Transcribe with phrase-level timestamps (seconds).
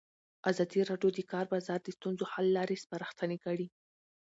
[0.49, 3.67] ازادي راډیو د د کار بازار د ستونزو حل لارې سپارښتنې کړي.